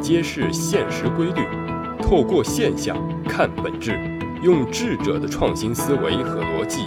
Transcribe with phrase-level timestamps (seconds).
[0.00, 1.42] 揭示现实规律，
[2.00, 3.98] 透过现象看本质，
[4.40, 6.86] 用智者的创新思维和逻辑，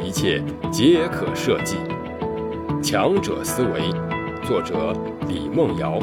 [0.00, 0.40] 一切
[0.70, 1.76] 皆可设计。
[2.80, 3.90] 强者思维，
[4.44, 4.94] 作者
[5.26, 5.98] 李梦瑶，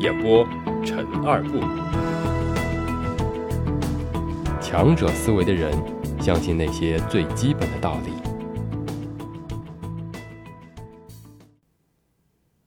[0.00, 0.44] 演播
[0.84, 1.60] 陈二步。
[4.60, 5.72] 强者思维的人，
[6.20, 8.29] 相信那些最基本的道理。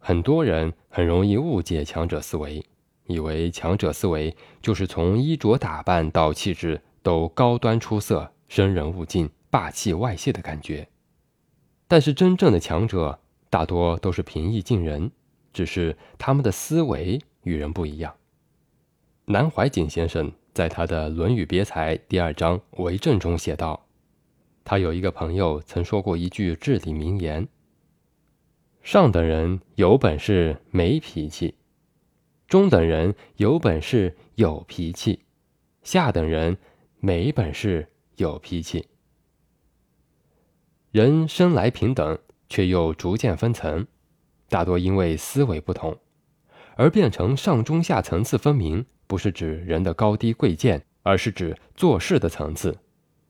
[0.06, 2.62] 很多人很容易误解强者思维。
[3.08, 10.90] 以为强者思维就是从衣着打扮到气质都高端出色、生人勿近、霸气外泄的感觉，
[11.88, 13.18] 但是真正的强者
[13.50, 15.10] 大多都是平易近人，
[15.54, 18.14] 只是他们的思维与人不一样。
[19.26, 23.86] 南怀瑾先生在他的《论语别裁》第二章“为政”中写道
[24.66, 27.48] ：“他有一个朋友曾说过一句至理名言：
[28.84, 31.56] 上等人有本事没脾气。”
[32.48, 35.24] 中等人有本事有脾气，
[35.82, 36.56] 下等人
[37.00, 38.88] 没本事有脾气。
[40.92, 43.88] 人生来平等，却又逐渐分层，
[44.50, 45.98] 大多因为思维不同，
[46.76, 48.86] 而变成上中下层次分明。
[49.08, 52.78] 不是指人的高低贵贱，而是指做事的层次。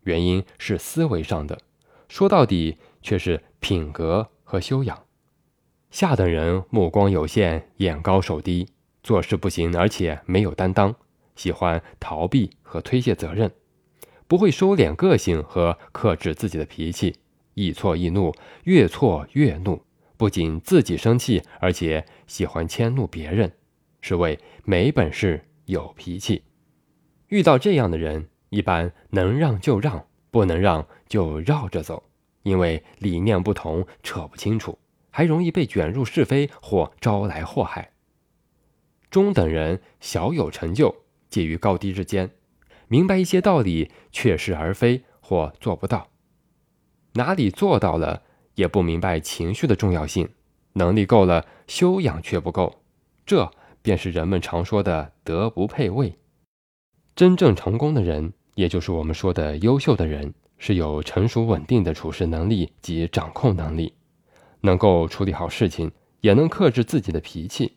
[0.04, 1.58] 原因是思维上的，
[2.10, 5.06] 说到底却是品格和修养。
[5.94, 8.68] 下等人目光有限，眼高手低。
[9.04, 10.96] 做事不行，而且没有担当，
[11.36, 13.52] 喜欢逃避和推卸责任，
[14.28, 17.18] 不会收敛个性和克制自己的脾气，
[17.54, 18.34] 易错易怒，
[18.64, 19.84] 越错越怒，
[20.18, 23.54] 不仅自己生气，而且喜欢迁怒别人，
[24.02, 26.42] 是为没本事有脾气。
[27.28, 32.02] 遇到这样的人，一般能让就让，不能让就绕着走，
[32.42, 34.80] 因为理念不同，扯不清楚，
[35.16, 37.92] 还容易被卷入是非或招来祸害。
[39.12, 40.94] 中等人小有成就，
[41.30, 42.32] 介于高低之间，
[42.88, 46.10] 明白一些道理，却是而非或做不到。
[47.14, 48.24] 哪里做到了，
[48.56, 50.28] 也不明白情绪的重要性。
[50.74, 52.82] 能力够了，修养却不够，
[53.24, 53.52] 这
[53.84, 56.18] 便是人们常说的德不配位。
[57.16, 63.94] 真正成功的人，也就是我们说的优秀的人，是有成熟稳定的处事能力及掌控能力，
[64.64, 65.92] 能够处理好事情，
[66.22, 67.74] 也能克制自己的脾气。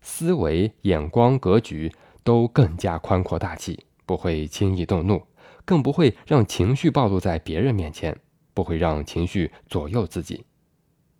[0.00, 5.22] 思维、眼光、格局都更加宽阔大气，不会轻易动怒，
[5.64, 8.18] 更不会让情绪暴露在别人面前，
[8.52, 10.44] 不会让情绪左右自己，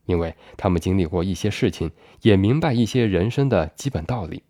[0.06, 1.92] 因为他们经历过一些事情，
[2.22, 4.42] 也明白一些人生的基本道理。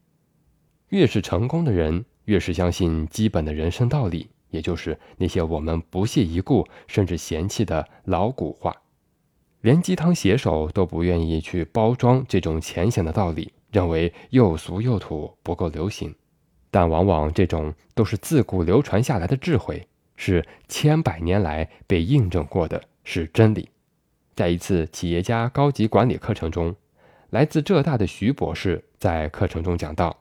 [0.88, 8.74] 越是成功的人，越是相信基本的人生道理，也就是那些我们不屑一顾甚至嫌弃的老古话，
[9.64, 13.50] 连鸡汤写手都不愿意去包装这种浅显的道理。
[13.72, 16.14] 认为又俗又土，不够流行，
[16.70, 23.70] 但往往这种都是自古流传下来的智慧，是千百年来被印证过的，是真理。
[24.34, 26.76] 在一次企业家高级管理课程中，
[27.30, 30.14] 来自浙大的徐博士在课程中讲到：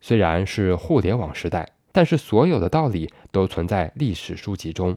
[0.00, 4.96] 虽然是互联网时代，但是所有的道理都存在历史书籍中，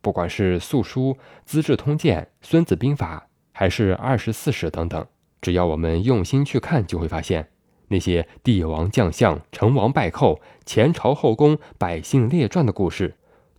[0.00, 1.12] 不管是《素书》
[1.44, 5.06] 《资治通鉴》《孙子兵法》，还是《二十四史》等等。
[5.40, 7.50] 只要我们用心去看，就会发现，
[7.88, 13.16] 那些帝王将相、成王败寇、前朝后宫、百姓列传的故事，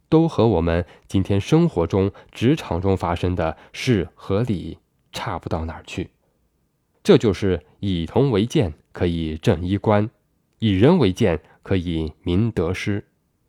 [0.09, 4.79] 都和我们今天生活中、职场中发生的事和理
[5.11, 6.09] 差不到哪儿去。
[7.01, 10.09] 这就是以铜为鉴，可以正衣冠；
[10.59, 13.03] 以人为鉴，可以明得失；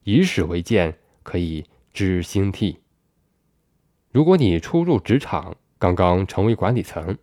[0.05, 2.81] 以史为鉴，可以知兴替。
[4.11, 7.17] 如果你初入职场，刚刚成为管理层，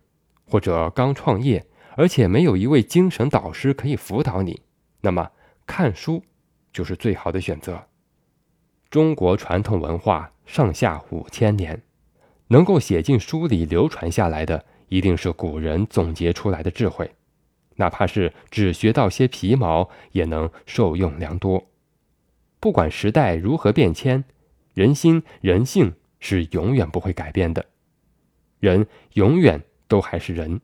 [0.44, 4.62] 或者刚创业，而且没有一位精神导师可以辅导你，
[5.00, 5.30] 那么
[5.66, 6.24] 看书
[6.72, 7.86] 就是最好的选择。
[8.90, 11.82] 中国传统文化上下五千年，
[12.48, 17.14] 能够写进书里流传下来的，一定是古人总结出来的智慧，
[17.76, 21.68] 哪怕是只学到些皮毛，也能受用良多。
[22.58, 24.24] 不管时代如何变迁，
[24.78, 27.66] 人心人性是永远不会改变的，
[28.60, 29.60] 人永远。
[29.88, 30.60] 都还是人，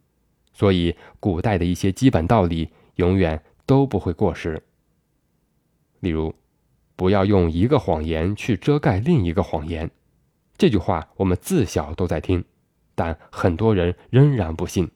[0.53, 4.63] 所以古代的一些基本道理永远都不会过时。
[6.01, 6.35] 例如，
[6.95, 9.91] 不要用一个谎言去遮盖另一个谎言。
[10.59, 12.45] 这句话我们自小都在听，
[12.95, 14.91] 但很多人仍然不信，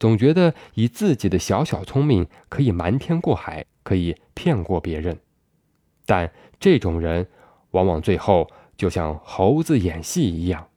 [0.00, 5.16] 总觉得以自己的小小聪明可以瞒天过海，可以骗过别人。
[6.06, 7.28] 但这种人
[7.72, 10.68] 往往最后就像猴子演戏一样，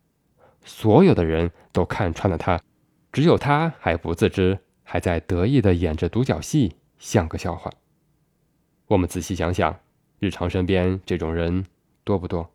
[0.64, 2.62] 所有的人都看穿了他。
[3.12, 7.72] 只有他还不自知，还在得意的演着独角戏，像个笑话。
[8.88, 9.80] 我们仔细想想，
[10.20, 11.66] 日常身边这种人
[12.04, 12.53] 多不多？